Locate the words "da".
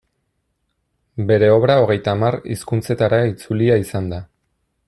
4.17-4.25